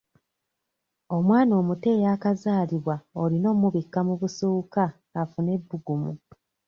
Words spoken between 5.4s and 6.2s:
ebbugumu.